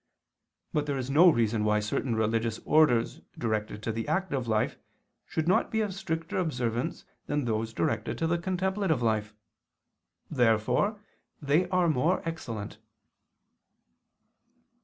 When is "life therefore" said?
9.03-10.99